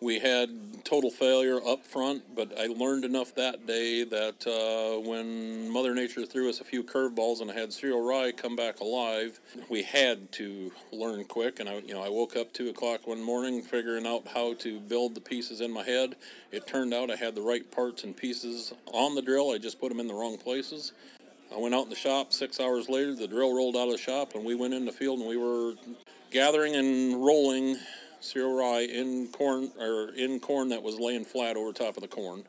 We 0.04 0.18
had 0.18 0.84
total 0.84 1.10
failure 1.10 1.66
up 1.66 1.86
front, 1.86 2.36
but 2.36 2.52
I 2.60 2.66
learned 2.66 3.06
enough 3.06 3.34
that 3.36 3.66
day 3.66 4.04
that 4.04 4.46
uh, 4.46 5.00
when 5.00 5.70
Mother 5.70 5.94
Nature 5.94 6.26
threw 6.26 6.50
us 6.50 6.60
a 6.60 6.64
few 6.64 6.84
curveballs 6.84 7.40
and 7.40 7.50
I 7.50 7.54
had 7.54 7.72
cereal 7.72 8.06
rye 8.06 8.30
come 8.30 8.54
back 8.54 8.80
alive, 8.80 9.40
we 9.70 9.82
had 9.82 10.30
to 10.32 10.72
learn 10.92 11.24
quick. 11.24 11.58
And 11.58 11.70
I, 11.70 11.76
you 11.78 11.94
know, 11.94 12.02
I 12.02 12.10
woke 12.10 12.36
up 12.36 12.52
two 12.52 12.68
o'clock 12.68 13.06
one 13.06 13.22
morning 13.22 13.62
figuring 13.62 14.06
out 14.06 14.28
how 14.28 14.52
to 14.56 14.78
build 14.78 15.14
the 15.14 15.22
pieces 15.22 15.62
in 15.62 15.72
my 15.72 15.84
head. 15.84 16.16
It 16.52 16.66
turned 16.66 16.92
out 16.92 17.10
I 17.10 17.16
had 17.16 17.34
the 17.34 17.40
right 17.40 17.68
parts 17.70 18.04
and 18.04 18.14
pieces 18.14 18.74
on 18.92 19.14
the 19.14 19.22
drill. 19.22 19.52
I 19.52 19.56
just 19.56 19.80
put 19.80 19.88
them 19.88 20.00
in 20.00 20.06
the 20.06 20.12
wrong 20.12 20.36
places. 20.36 20.92
I 21.50 21.58
went 21.58 21.74
out 21.74 21.84
in 21.84 21.90
the 21.90 21.96
shop. 21.96 22.34
Six 22.34 22.60
hours 22.60 22.90
later, 22.90 23.14
the 23.14 23.26
drill 23.26 23.56
rolled 23.56 23.74
out 23.74 23.86
of 23.86 23.92
the 23.92 23.98
shop, 23.98 24.34
and 24.34 24.44
we 24.44 24.54
went 24.54 24.74
in 24.74 24.84
the 24.84 24.92
field 24.92 25.20
and 25.20 25.28
we 25.28 25.38
were 25.38 25.76
gathering 26.30 26.74
and 26.74 27.24
rolling 27.24 27.78
cereal 28.24 28.54
rye 28.54 28.80
in 28.80 29.28
corn 29.28 29.70
or 29.78 30.08
in 30.14 30.40
corn 30.40 30.68
that 30.70 30.82
was 30.82 30.98
laying 30.98 31.24
flat 31.24 31.56
over 31.56 31.72
top 31.72 31.96
of 31.96 32.02
the 32.02 32.08
corn, 32.08 32.44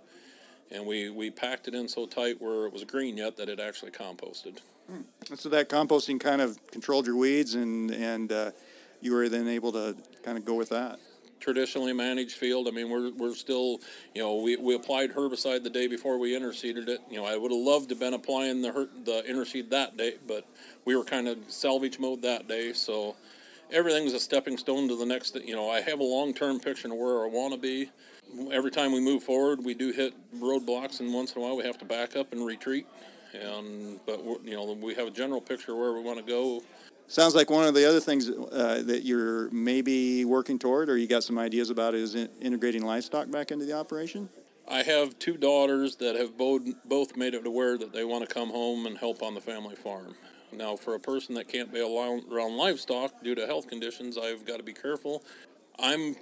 and 0.71 0.85
we 0.85 1.09
we 1.09 1.29
packed 1.29 1.67
it 1.67 1.75
in 1.75 1.87
so 1.87 2.05
tight 2.05 2.41
where 2.41 2.65
it 2.65 2.73
was 2.73 2.83
green 2.83 3.17
yet 3.17 3.37
that 3.37 3.49
it 3.49 3.59
actually 3.59 3.91
composted. 3.91 4.59
Hmm. 4.89 5.01
So 5.35 5.49
that 5.49 5.69
composting 5.69 6.19
kind 6.19 6.41
of 6.41 6.59
controlled 6.71 7.05
your 7.05 7.17
weeds, 7.17 7.55
and 7.55 7.91
and 7.91 8.31
uh, 8.31 8.51
you 9.01 9.13
were 9.13 9.29
then 9.29 9.47
able 9.47 9.71
to 9.73 9.95
kind 10.23 10.37
of 10.37 10.45
go 10.45 10.55
with 10.55 10.69
that 10.69 10.99
traditionally 11.39 11.93
managed 11.93 12.35
field. 12.35 12.67
I 12.67 12.71
mean, 12.71 12.89
we're, 12.89 13.11
we're 13.11 13.35
still, 13.35 13.79
you 14.15 14.21
know, 14.23 14.37
we, 14.37 14.55
we 14.55 14.73
applied 14.73 15.13
herbicide 15.13 15.61
the 15.63 15.69
day 15.69 15.85
before 15.85 16.17
we 16.17 16.31
interseeded 16.31 16.87
it. 16.87 17.01
You 17.07 17.17
know, 17.17 17.25
I 17.25 17.37
would 17.37 17.51
have 17.51 17.59
loved 17.59 17.89
to 17.89 17.95
have 17.95 17.99
been 17.99 18.15
applying 18.15 18.63
the 18.63 18.71
her- 18.71 18.89
the 19.03 19.23
interseed 19.29 19.69
that 19.69 19.95
day, 19.95 20.15
but 20.27 20.47
we 20.85 20.95
were 20.95 21.03
kind 21.03 21.27
of 21.27 21.37
salvage 21.49 21.99
mode 21.99 22.23
that 22.23 22.47
day. 22.47 22.73
So 22.73 23.15
everything's 23.71 24.13
a 24.13 24.19
stepping 24.19 24.57
stone 24.57 24.87
to 24.87 24.95
the 24.95 25.05
next. 25.05 25.35
You 25.35 25.55
know, 25.55 25.69
I 25.69 25.81
have 25.81 25.99
a 25.99 26.03
long 26.03 26.33
term 26.33 26.59
picture 26.59 26.87
of 26.87 26.97
where 26.97 27.23
I 27.25 27.27
want 27.27 27.53
to 27.53 27.59
be, 27.59 27.89
every 28.51 28.71
time 28.71 28.91
we 28.91 29.01
move 29.01 29.23
forward, 29.23 29.63
we 29.63 29.73
do 29.73 29.91
hit 29.91 30.13
roadblocks, 30.35 30.99
and 30.99 31.13
once 31.13 31.33
in 31.33 31.41
a 31.41 31.45
while 31.45 31.57
we 31.57 31.63
have 31.63 31.77
to 31.79 31.85
back 31.85 32.15
up 32.15 32.31
and 32.31 32.45
retreat. 32.45 32.87
And 33.33 33.99
but 34.05 34.19
you 34.43 34.53
know 34.53 34.77
we 34.81 34.95
have 34.95 35.07
a 35.07 35.11
general 35.11 35.41
picture 35.41 35.73
of 35.73 35.77
where 35.77 35.93
we 35.93 36.01
want 36.01 36.19
to 36.19 36.25
go. 36.25 36.63
Sounds 37.07 37.35
like 37.35 37.49
one 37.49 37.67
of 37.67 37.75
the 37.75 37.87
other 37.87 37.99
things 37.99 38.29
uh, 38.29 38.81
that 38.85 39.03
you're 39.03 39.49
maybe 39.51 40.25
working 40.25 40.57
toward, 40.57 40.89
or 40.89 40.97
you 40.97 41.07
got 41.07 41.23
some 41.23 41.37
ideas 41.37 41.69
about, 41.69 41.93
is 41.93 42.15
in 42.15 42.29
integrating 42.41 42.83
livestock 42.83 43.29
back 43.29 43.51
into 43.51 43.65
the 43.65 43.73
operation. 43.73 44.27
I 44.67 44.81
have 44.81 45.19
two 45.19 45.37
daughters 45.37 45.97
that 45.97 46.15
have 46.15 46.37
both 46.37 46.63
both 46.85 47.15
made 47.15 47.33
it 47.33 47.45
aware 47.45 47.77
that 47.77 47.93
they 47.93 48.03
want 48.03 48.27
to 48.27 48.33
come 48.33 48.49
home 48.49 48.85
and 48.85 48.97
help 48.97 49.21
on 49.21 49.35
the 49.35 49.41
family 49.41 49.75
farm. 49.75 50.15
Now, 50.57 50.75
for 50.75 50.95
a 50.95 50.99
person 50.99 51.35
that 51.35 51.47
can't 51.47 51.71
be 51.73 51.81
around 51.81 52.55
livestock 52.57 53.21
due 53.23 53.35
to 53.35 53.45
health 53.45 53.67
conditions, 53.67 54.17
I've 54.17 54.45
got 54.45 54.57
to 54.57 54.63
be 54.63 54.73
careful. 54.73 55.23
I'm 55.77 56.15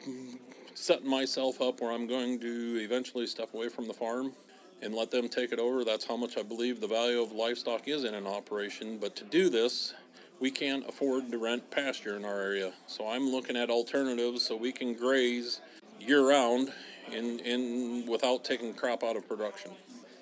setting 0.74 1.10
myself 1.10 1.62
up 1.62 1.82
where 1.82 1.92
I'm 1.92 2.08
going 2.08 2.40
to 2.40 2.80
eventually 2.82 3.28
step 3.28 3.54
away 3.54 3.70
from 3.70 3.88
the 3.88 3.94
farm 3.94 4.34
and 4.82 4.94
let 4.96 5.12
them 5.12 5.30
take 5.30 5.52
it 5.52 5.60
over. 5.60 5.84
That's 5.86 6.06
how 6.06 6.18
much 6.18 6.38
I 6.38 6.44
believe 6.44 6.82
the 6.82 6.88
value 6.88 7.22
of 7.22 7.32
livestock 7.32 7.88
is 7.88 8.04
in 8.04 8.14
an 8.14 8.26
operation. 8.26 8.98
But 8.98 9.16
to 9.18 9.24
do 9.24 9.50
this, 9.50 9.94
we 10.40 10.52
can't 10.52 10.88
afford 10.90 11.32
to 11.32 11.38
rent 11.38 11.70
pasture 11.72 12.18
in 12.18 12.26
our 12.26 12.42
area. 12.42 12.74
So 12.88 13.08
I'm 13.08 13.30
looking 13.30 13.56
at 13.56 13.70
alternatives 13.70 14.44
so 14.46 14.58
we 14.58 14.72
can 14.72 14.94
graze 14.94 15.62
year 16.00 16.28
round 16.28 16.74
in, 17.12 17.40
in 17.40 18.06
without 18.08 18.44
taking 18.44 18.74
crop 18.74 19.04
out 19.04 19.16
of 19.16 19.28
production. 19.28 19.72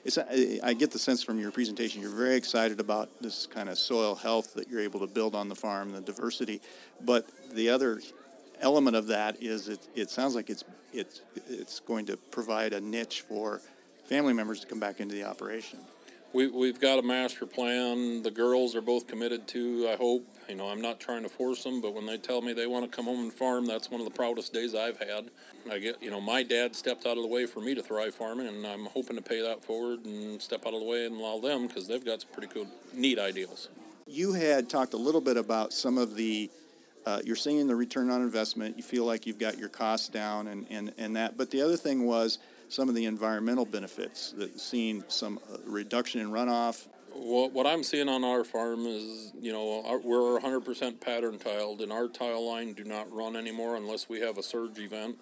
It's, 0.04 0.18
uh, 0.18 0.58
I 0.64 0.74
get 0.74 0.92
the 0.92 1.00
sense 1.00 1.22
from 1.24 1.40
your 1.40 1.52
presentation 1.52 2.02
you're 2.02 2.10
very 2.10 2.36
excited 2.36 2.80
about 2.80 3.10
this 3.22 3.46
kind 3.46 3.70
of 3.70 3.78
soil 3.78 4.16
health 4.16 4.54
that 4.56 4.68
you're 4.68 4.82
able 4.82 5.00
to 5.02 5.08
build 5.08 5.36
on 5.36 5.48
the 5.48 5.56
farm, 5.56 5.92
the 5.92 6.02
diversity. 6.02 6.62
But 7.02 7.28
the 7.54 7.70
other 7.70 8.02
element 8.62 8.96
of 8.96 9.08
that 9.08 9.42
is 9.42 9.68
it, 9.68 9.88
it 9.96 10.10
sounds 10.10 10.36
like 10.36 10.50
it's 10.50 10.64
it's 10.94 11.22
it's 11.48 11.80
going 11.80 12.06
to 12.08 12.18
provide 12.18 12.74
a 12.74 12.82
niche 12.82 13.22
for 13.22 13.62
family 14.06 14.34
members 14.34 14.60
to 14.62 14.68
come 14.68 14.80
back 14.80 15.00
into 15.00 15.16
the 15.16 15.24
operation. 15.24 15.80
We, 16.34 16.48
we've 16.48 16.80
got 16.80 16.98
a 16.98 17.02
master 17.02 17.46
plan. 17.46 18.24
The 18.24 18.32
girls 18.32 18.76
are 18.76 18.82
both 18.82 19.06
committed 19.08 19.48
to, 19.50 19.90
I 19.92 19.98
hope. 19.98 20.26
You 20.52 20.58
know, 20.58 20.68
I'm 20.68 20.82
not 20.82 21.00
trying 21.00 21.24
to 21.24 21.30
force 21.30 21.64
them, 21.64 21.80
but 21.80 21.94
when 21.94 22.06
they 22.06 22.18
tell 22.18 22.42
me 22.42 22.52
they 22.52 22.68
want 22.68 22.84
to 22.84 22.94
come 22.94 23.06
home 23.06 23.22
and 23.22 23.32
farm, 23.32 23.66
that's 23.66 23.90
one 23.90 24.02
of 24.02 24.06
the 24.06 24.12
proudest 24.12 24.52
days 24.52 24.76
I've 24.76 24.98
had. 24.98 25.32
I 25.72 25.80
get, 25.80 26.04
you 26.04 26.12
know, 26.12 26.20
my 26.20 26.44
dad 26.44 26.76
stepped 26.76 27.06
out 27.06 27.16
of 27.16 27.24
the 27.24 27.30
way 27.30 27.46
for 27.46 27.62
me 27.62 27.74
to 27.74 27.82
thrive 27.82 28.14
farming, 28.14 28.48
and 28.48 28.68
I'm 28.68 28.88
hoping 28.88 29.16
to 29.16 29.22
pay 29.22 29.42
that 29.42 29.64
forward 29.64 30.04
and 30.04 30.42
step 30.42 30.68
out 30.68 30.74
of 30.74 30.82
the 30.82 30.86
way 30.86 31.06
and 31.06 31.16
allow 31.16 31.40
them 31.40 31.68
because 31.68 31.88
they've 31.88 32.04
got 32.04 32.20
some 32.20 32.32
pretty 32.34 32.54
cool, 32.54 32.68
neat 32.94 33.18
ideals. 33.18 33.70
You 34.06 34.34
had 34.34 34.70
talked 34.70 34.94
a 34.94 34.98
little 34.98 35.22
bit 35.22 35.38
about 35.38 35.72
some 35.72 35.98
of 35.98 36.16
the 36.16 36.52
uh, 37.06 37.22
you're 37.24 37.38
seeing 37.38 37.66
the 37.66 37.76
return 37.76 38.10
on 38.10 38.22
investment. 38.22 38.76
You 38.76 38.84
feel 38.84 39.06
like 39.06 39.26
you've 39.26 39.40
got 39.40 39.58
your 39.58 39.70
costs 39.70 40.10
down 40.10 40.48
and, 40.50 40.68
and, 40.70 40.94
and 40.98 41.16
that. 41.16 41.38
But 41.38 41.50
the 41.50 41.62
other 41.62 41.78
thing 41.78 42.06
was 42.06 42.40
some 42.68 42.90
of 42.90 42.96
the 42.96 43.06
environmental 43.06 43.66
benefits, 43.66 44.34
that 44.34 44.60
seeing 44.60 45.04
some 45.08 45.40
uh, 45.52 45.58
reduction 45.66 46.20
in 46.20 46.30
runoff. 46.30 46.88
What, 47.14 47.52
what 47.52 47.68
I'm 47.68 47.84
seeing 47.84 48.10
on 48.10 48.24
our 48.24 48.44
farm 48.44 48.86
is, 48.86 49.32
you 49.40 49.52
know, 49.52 49.84
our, 49.86 50.00
we're 50.00 50.40
100% 50.40 51.02
pattern 51.02 51.40
tiled, 51.40 51.82
and 51.82 51.92
our 51.92 52.08
tile 52.08 52.48
line 52.48 52.74
do 52.74 52.84
not 52.84 53.12
run 53.12 53.36
anymore 53.36 53.76
unless 53.76 54.10
we 54.10 54.22
have 54.22 54.38
a 54.38 54.44
surge 54.44 54.80
event 54.80 55.18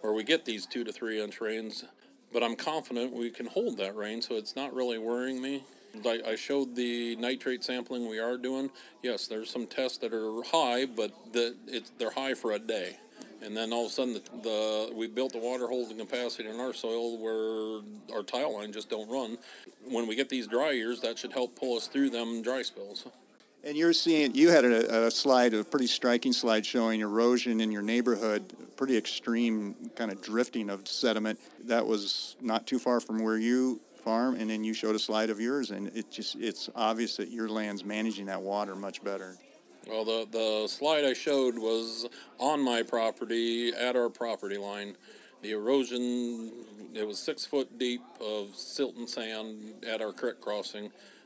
where 0.00 0.12
we 0.12 0.24
get 0.24 0.44
these 0.44 0.66
two 0.66 0.84
to 0.84 0.92
three 0.92 1.20
inch 1.22 1.40
rains. 1.40 1.84
But 2.32 2.42
I'm 2.42 2.56
confident 2.56 3.12
we 3.12 3.30
can 3.30 3.46
hold 3.46 3.78
that 3.78 3.94
rain, 3.94 4.22
so 4.22 4.36
it's 4.36 4.56
not 4.56 4.74
really 4.74 4.98
worrying 4.98 5.40
me. 5.40 5.64
I 6.04 6.34
showed 6.34 6.74
the 6.74 7.14
nitrate 7.16 7.62
sampling 7.62 8.08
we 8.08 8.18
are 8.18 8.36
doing. 8.36 8.70
Yes, 9.02 9.28
there's 9.28 9.48
some 9.48 9.66
tests 9.66 9.98
that 9.98 10.12
are 10.12 10.42
high, 10.42 10.86
but 10.86 11.12
the, 11.32 11.54
it's, 11.68 11.90
they're 11.98 12.10
high 12.10 12.34
for 12.34 12.52
a 12.52 12.58
day. 12.58 12.96
And 13.44 13.56
then 13.56 13.72
all 13.72 13.84
of 13.84 13.90
a 13.90 13.94
sudden, 13.94 14.14
the, 14.14 14.22
the 14.42 14.94
we 14.94 15.06
built 15.06 15.32
the 15.32 15.38
water 15.38 15.66
holding 15.68 15.98
capacity 15.98 16.48
in 16.48 16.58
our 16.58 16.72
soil 16.72 17.18
where 17.18 17.82
our 18.16 18.22
tile 18.22 18.54
line 18.56 18.72
just 18.72 18.88
don't 18.88 19.08
run. 19.08 19.36
When 19.88 20.06
we 20.06 20.16
get 20.16 20.28
these 20.28 20.46
dry 20.46 20.72
years, 20.72 21.00
that 21.00 21.18
should 21.18 21.32
help 21.32 21.56
pull 21.56 21.76
us 21.76 21.86
through 21.86 22.10
them 22.10 22.42
dry 22.42 22.62
spells. 22.62 23.06
And 23.62 23.76
you're 23.76 23.94
seeing, 23.94 24.34
you 24.34 24.50
had 24.50 24.64
a, 24.64 25.06
a, 25.06 25.10
slide, 25.10 25.54
a 25.54 25.64
pretty 25.64 25.86
striking 25.86 26.34
slide 26.34 26.66
showing 26.66 27.00
erosion 27.00 27.60
in 27.62 27.72
your 27.72 27.80
neighborhood, 27.80 28.52
pretty 28.76 28.96
extreme 28.96 29.74
kind 29.96 30.10
of 30.10 30.20
drifting 30.20 30.68
of 30.68 30.86
sediment. 30.86 31.38
That 31.64 31.86
was 31.86 32.36
not 32.42 32.66
too 32.66 32.78
far 32.78 33.00
from 33.00 33.22
where 33.22 33.38
you 33.38 33.80
farm, 34.04 34.36
and 34.36 34.50
then 34.50 34.62
you 34.62 34.74
showed 34.74 34.94
a 34.94 34.98
slide 34.98 35.30
of 35.30 35.40
yours, 35.40 35.70
and 35.70 35.88
it 35.96 36.10
just 36.10 36.36
it's 36.36 36.68
obvious 36.76 37.16
that 37.16 37.30
your 37.30 37.48
land's 37.48 37.84
managing 37.84 38.26
that 38.26 38.42
water 38.42 38.76
much 38.76 39.02
better. 39.02 39.36
Well, 39.88 40.04
the 40.04 40.26
the 40.30 40.68
slide 40.68 41.04
I 41.04 41.14
showed 41.14 41.58
was 41.58 42.06
on 42.38 42.60
my 42.60 42.82
property 42.82 43.72
at 43.72 43.96
our 43.96 44.10
property 44.10 44.58
line. 44.58 44.96
The 45.44 45.52
erosion 45.52 46.52
it 46.94 47.06
was 47.06 47.18
six 47.18 47.44
foot 47.44 47.78
deep 47.78 48.00
of 48.18 48.56
silt 48.56 48.96
and 48.96 49.06
sand 49.06 49.84
at 49.86 50.00
our 50.00 50.10
creek 50.10 50.40
crossing. 50.40 50.84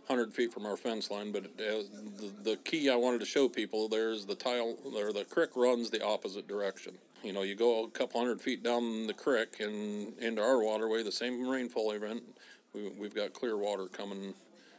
100 0.09 0.35
feet 0.35 0.53
from 0.53 0.67
our 0.67 0.77
fence 0.77 1.09
line, 1.11 1.31
but 1.31 1.57
the, 1.59 2.59
key 2.65 2.89
I 2.89 2.97
wanted 2.97 3.21
to 3.21 3.27
show 3.27 3.47
people 3.47 3.89
there 3.89 4.11
is 4.11 4.25
the 4.25 4.35
tile, 4.35 4.77
or 4.97 5.13
the 5.13 5.25
creek 5.25 5.51
runs 5.55 5.91
the 5.91 6.03
opposite 6.03 6.49
direction. 6.49 6.95
You 7.23 7.35
know, 7.35 7.43
you 7.43 7.55
go 7.55 7.85
a 7.85 7.91
couple 7.91 8.19
hundred 8.19 8.41
feet 8.41 8.63
down 8.63 9.07
the 9.07 9.13
creek 9.13 9.61
and 9.61 10.19
into 10.19 10.43
our 10.43 10.65
waterway, 10.65 11.03
the 11.03 11.13
same 11.13 11.47
rainfall 11.47 11.93
event, 11.93 12.23
we, 12.75 12.89
we've 12.99 13.15
got 13.15 13.35
clear 13.35 13.59
water 13.59 13.87
coming. 13.87 14.33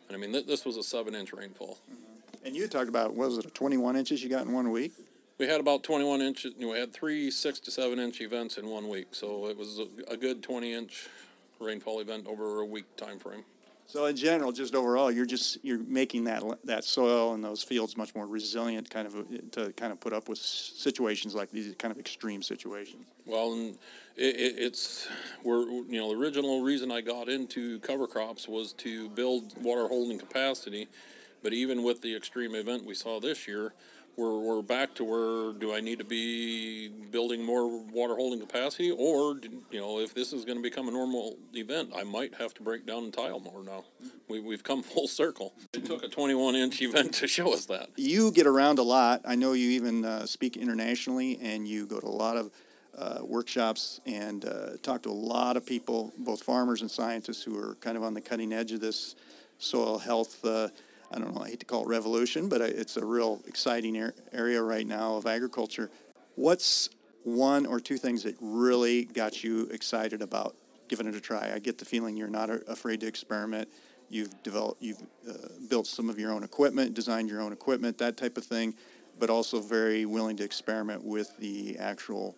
And 0.07 0.17
I 0.17 0.17
mean, 0.17 0.33
th- 0.33 0.47
this 0.47 0.65
was 0.65 0.77
a 0.77 0.83
seven 0.83 1.13
inch 1.13 1.31
rainfall. 1.31 1.77
Mm-hmm. 1.89 2.47
And 2.47 2.55
you 2.55 2.67
talked 2.67 2.89
about, 2.89 3.15
was 3.15 3.37
it 3.37 3.45
a 3.45 3.51
21 3.51 3.95
inches 3.95 4.23
you 4.23 4.29
got 4.29 4.47
in 4.47 4.51
one 4.51 4.71
week? 4.71 4.93
We 5.39 5.47
had 5.47 5.61
about 5.61 5.83
21 5.83 6.21
inches. 6.21 6.53
You 6.57 6.69
we 6.69 6.77
had 6.77 6.93
three 6.93 7.31
six 7.31 7.59
to 7.61 7.71
seven 7.71 7.97
inch 7.97 8.19
events 8.19 8.57
in 8.57 8.67
one 8.67 8.89
week. 8.89 9.07
So 9.11 9.47
it 9.47 9.57
was 9.57 9.79
a, 9.79 10.13
a 10.13 10.17
good 10.17 10.43
20 10.43 10.73
inch 10.73 11.07
rainfall 11.59 12.01
event 12.01 12.27
over 12.27 12.59
a 12.59 12.65
week 12.65 12.95
time 12.97 13.19
frame. 13.19 13.45
So 13.87 14.05
in 14.05 14.15
general, 14.15 14.51
just 14.51 14.75
overall, 14.75 15.09
you're 15.09 15.25
just 15.25 15.57
you're 15.63 15.79
making 15.79 16.25
that 16.25 16.43
that 16.65 16.83
soil 16.83 17.33
and 17.33 17.43
those 17.43 17.63
fields 17.63 17.95
much 17.95 18.13
more 18.13 18.27
resilient, 18.27 18.89
kind 18.89 19.07
of 19.07 19.51
to 19.53 19.71
kind 19.73 19.93
of 19.93 19.99
put 20.01 20.11
up 20.11 20.27
with 20.27 20.37
situations 20.37 21.33
like 21.33 21.51
these 21.51 21.73
kind 21.79 21.91
of 21.91 21.97
extreme 21.97 22.43
situations. 22.43 23.07
Well, 23.25 23.53
and 23.53 23.77
it, 24.17 24.35
it, 24.35 24.55
it's 24.57 25.07
we're 25.43 25.61
you 25.61 25.99
know 25.99 26.13
the 26.13 26.19
original 26.19 26.61
reason 26.61 26.91
I 26.91 26.99
got 26.99 27.29
into 27.29 27.79
cover 27.79 28.07
crops 28.07 28.47
was 28.47 28.73
to 28.73 29.09
build 29.09 29.53
water 29.63 29.87
holding 29.87 30.19
capacity, 30.19 30.89
but 31.41 31.53
even 31.53 31.81
with 31.81 32.01
the 32.01 32.15
extreme 32.15 32.53
event 32.55 32.85
we 32.85 32.93
saw 32.93 33.19
this 33.19 33.47
year, 33.47 33.73
we're, 34.19 34.37
we're 34.37 34.61
back 34.61 34.93
to 34.95 35.05
where 35.05 35.53
do 35.53 35.73
I 35.73 35.79
need 35.79 35.99
to 35.99 36.03
be 36.03 36.89
building 36.89 37.43
more 37.43 37.81
water 37.83 38.15
holding 38.15 38.41
capacity, 38.41 38.91
or 38.91 39.39
you 39.71 39.79
know, 39.79 39.99
if 39.99 40.13
this 40.13 40.33
is 40.33 40.43
going 40.43 40.57
to 40.57 40.61
become 40.61 40.89
a 40.89 40.91
normal 40.91 41.37
event, 41.53 41.93
I 41.95 42.03
might 42.03 42.35
have 42.35 42.53
to 42.55 42.61
break 42.61 42.85
down 42.85 43.05
and 43.05 43.13
tile 43.13 43.39
more 43.39 43.63
now. 43.63 43.85
We, 44.27 44.41
we've 44.41 44.63
come 44.63 44.83
full 44.95 45.07
circle. 45.07 45.53
It 45.73 45.85
took 45.85 46.03
a 46.03 46.09
21 46.09 46.55
inch 46.55 46.81
event 46.81 47.13
to 47.15 47.27
show 47.27 47.53
us 47.53 47.65
that. 47.67 47.89
You 47.95 48.31
get 48.31 48.45
around 48.45 48.77
a 48.77 48.83
lot. 48.83 49.21
I 49.23 49.35
know 49.35 49.53
you 49.53 49.69
even 49.69 50.03
uh, 50.03 50.25
speak 50.25 50.57
internationally, 50.57 51.39
and 51.41 51.65
you 51.65 51.85
go 51.85 52.01
to 52.01 52.07
a 52.07 52.09
lot 52.09 52.35
of 52.35 52.51
uh, 52.97 53.19
workshops 53.23 54.01
and 54.05 54.43
uh, 54.43 54.71
talk 54.83 55.03
to 55.03 55.09
a 55.09 55.11
lot 55.11 55.55
of 55.55 55.65
people, 55.65 56.11
both 56.17 56.43
farmers 56.43 56.81
and 56.81 56.91
scientists, 56.91 57.41
who 57.41 57.57
are 57.57 57.75
kind 57.75 57.95
of 57.95 58.03
on 58.03 58.13
the 58.13 58.21
cutting 58.21 58.51
edge 58.51 58.73
of 58.73 58.81
this 58.81 59.15
soil 59.59 59.97
health 59.97 60.43
uh, 60.43 60.67
I 61.11 61.17
don't 61.17 61.33
know, 61.33 61.41
I 61.41 61.49
hate 61.49 61.59
to 61.61 61.65
call 61.65 61.83
it 61.83 61.87
revolution, 61.87 62.49
but 62.49 62.61
it's 62.61 62.97
a 62.97 63.05
real 63.05 63.41
exciting 63.47 64.11
area 64.31 64.61
right 64.61 64.85
now 64.85 65.15
of 65.15 65.25
agriculture. 65.25 65.89
What's 66.35 66.89
one 67.23 67.65
or 67.65 67.79
two 67.79 67.97
things 67.97 68.23
that 68.23 68.35
really 68.39 69.05
got 69.05 69.43
you 69.43 69.67
excited 69.71 70.21
about 70.21 70.55
giving 70.87 71.07
it 71.07 71.15
a 71.15 71.21
try? 71.21 71.51
I 71.53 71.59
get 71.59 71.77
the 71.77 71.85
feeling 71.85 72.15
you're 72.15 72.27
not 72.27 72.49
afraid 72.67 72.99
to 73.01 73.07
experiment. 73.07 73.69
You've 74.09 74.41
developed, 74.43 74.81
you've 74.81 75.01
uh, 75.27 75.33
built 75.67 75.87
some 75.87 76.09
of 76.09 76.19
your 76.19 76.31
own 76.31 76.43
equipment, 76.43 76.93
designed 76.93 77.29
your 77.29 77.41
own 77.41 77.53
equipment, 77.53 77.97
that 77.99 78.17
type 78.17 78.37
of 78.37 78.43
thing, 78.43 78.75
but 79.19 79.29
also 79.29 79.61
very 79.61 80.05
willing 80.05 80.37
to 80.37 80.43
experiment 80.43 81.03
with 81.03 81.35
the 81.37 81.77
actual 81.77 82.35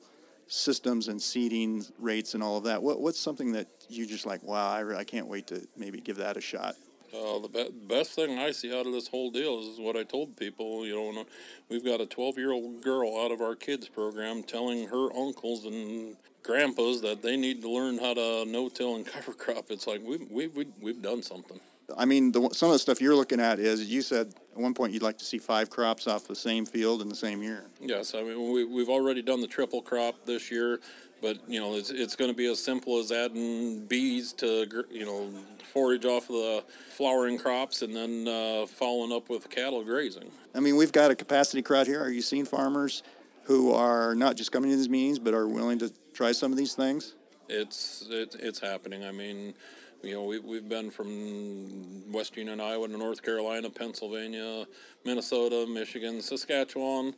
systems 0.48 1.08
and 1.08 1.22
seeding 1.22 1.86
rates 1.98 2.34
and 2.34 2.44
all 2.44 2.58
of 2.58 2.66
that. 2.66 2.82
What, 2.84 3.00
what's 3.00 3.20
something 3.20 3.54
that 3.54 3.68
you 3.88 4.06
just 4.06 4.26
like? 4.26 4.44
Wow, 4.44 4.70
I, 4.70 4.80
re- 4.80 4.98
I 4.98 5.04
can't 5.06 5.28
wait 5.28 5.48
to 5.48 5.66
maybe 5.78 6.02
give 6.02 6.18
that 6.18 6.36
a 6.36 6.42
shot. 6.42 6.76
Uh, 7.14 7.40
the 7.40 7.50
be- 7.50 7.88
best 7.88 8.12
thing 8.12 8.40
I 8.40 8.52
see 8.52 8.78
out 8.78 8.86
of 8.86 8.94
this 8.94 9.10
whole 9.10 9.32
deal 9.32 9.60
is 9.60 9.80
what 9.80 9.96
I 9.98 10.04
told 10.04 10.38
people. 10.38 10.86
You 10.86 10.96
know, 10.96 11.26
we've 11.70 11.84
got 11.84 12.00
a 12.00 12.06
12 12.06 12.38
year 12.38 12.52
old 12.52 12.82
girl 12.82 13.20
out 13.20 13.32
of 13.32 13.42
our 13.42 13.56
kids 13.56 13.88
program 13.90 14.44
telling 14.44 14.88
her 14.88 15.14
uncles 15.16 15.66
and 15.66 16.16
grandpas 16.44 17.02
that 17.02 17.22
they 17.22 17.36
need 17.38 17.62
to 17.62 17.70
learn 17.70 17.98
how 17.98 18.14
to 18.14 18.46
no 18.46 18.70
till 18.70 18.96
and 18.96 19.06
cover 19.14 19.34
crop. 19.34 19.66
It's 19.70 19.88
like 19.88 20.02
we've, 20.04 20.30
we've, 20.32 20.68
we've 20.80 21.02
done 21.02 21.22
something. 21.22 21.60
I 21.98 22.06
mean, 22.06 22.32
the, 22.32 22.50
some 22.54 22.70
of 22.70 22.74
the 22.74 22.80
stuff 22.80 23.02
you're 23.02 23.16
looking 23.16 23.40
at 23.40 23.60
is 23.60 23.86
you 23.86 24.02
said 24.02 24.34
at 24.54 24.58
one 24.58 24.74
point 24.74 24.94
you'd 24.94 25.02
like 25.02 25.18
to 25.18 25.26
see 25.26 25.38
five 25.38 25.70
crops 25.70 26.08
off 26.08 26.28
the 26.28 26.36
same 26.36 26.66
field 26.66 27.02
in 27.02 27.10
the 27.10 27.16
same 27.16 27.42
year. 27.42 27.66
Yes, 27.80 28.16
I 28.16 28.24
mean 28.24 28.54
we, 28.54 28.64
we've 28.64 28.90
already 28.90 29.22
done 29.22 29.42
the 29.42 29.48
triple 29.48 29.82
crop 29.82 30.26
this 30.26 30.52
year. 30.52 30.80
But 31.22 31.38
you 31.48 31.60
know, 31.60 31.76
it's 31.76 31.90
it's 31.90 32.16
going 32.16 32.32
to 32.32 32.36
be 32.36 32.48
as 32.48 32.64
simple 32.64 33.00
as 33.00 33.12
adding 33.12 33.86
bees 33.86 34.34
to 34.34 34.86
you 34.90 35.06
know 35.06 35.30
forage 35.72 36.06
off 36.06 36.30
of 36.30 36.36
the 36.36 36.64
flowering 36.90 37.38
crops 37.38 37.82
and 37.82 37.96
then 37.96 38.28
uh, 38.28 38.66
following 38.66 39.12
up 39.12 39.30
with 39.30 39.50
cattle 39.50 39.84
grazing. 39.84 40.32
I 40.56 40.60
mean, 40.60 40.76
we've 40.76 40.92
got 40.92 41.12
a 41.12 41.16
capacity 41.16 41.62
crowd 41.62 41.88
here. 41.88 42.02
Are 42.02 42.10
you 42.10 42.22
seeing 42.22 42.46
farmers 42.46 43.04
who 43.44 43.72
are 43.72 44.16
not 44.16 44.36
just 44.36 44.52
coming 44.52 44.72
to 44.72 44.76
these 44.76 44.90
meetings 44.90 45.20
but 45.20 45.34
are 45.34 45.48
willing 45.48 45.80
to 45.80 45.92
try 46.14 46.32
some 46.32 46.52
of 46.52 46.58
these 46.58 46.74
things? 46.74 47.16
it's 47.52 48.08
it, 48.10 48.36
it's 48.40 48.60
happening. 48.60 49.04
I 49.04 49.12
mean, 49.12 49.54
you 50.02 50.14
know, 50.14 50.24
we, 50.24 50.40
we've 50.40 50.68
been 50.68 50.90
from 50.90 52.12
West 52.12 52.36
Union, 52.38 52.60
Iowa 52.60 52.88
to 52.88 52.98
North 52.98 53.22
Carolina, 53.22 53.70
Pennsylvania, 53.70 54.66
Minnesota, 55.06 55.68
Michigan, 55.68 56.22
Saskatchewan, 56.22 57.14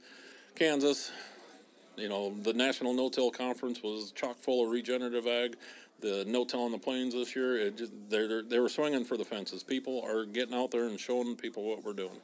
Kansas. 0.56 1.12
You 1.96 2.10
know, 2.10 2.34
the 2.42 2.54
National 2.54 2.94
No-Till 2.94 3.32
Conference 3.32 3.84
was 3.84 4.12
chock 4.12 4.38
full 4.38 4.66
of 4.66 4.72
regenerative 4.72 5.28
ag. 5.28 5.58
The 6.00 6.26
no-till 6.28 6.64
on 6.64 6.72
the 6.72 6.80
plains 6.80 7.14
this 7.14 7.36
year, 7.36 7.58
it 7.58 7.78
just, 7.78 7.92
they're, 8.10 8.42
they 8.42 8.60
were 8.60 8.68
swinging 8.68 9.06
for 9.06 9.16
the 9.16 9.24
fences. 9.24 9.64
People 9.64 10.04
are 10.04 10.26
getting 10.26 10.54
out 10.54 10.72
there 10.72 10.86
and 10.86 11.00
showing 11.00 11.36
people 11.36 11.64
what 11.64 11.84
we're 11.84 11.94
doing. 11.94 12.20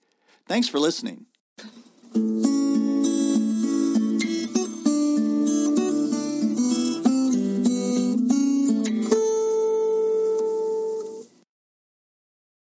Thanks 0.47 0.69
for 0.69 0.79
listening. 0.79 1.27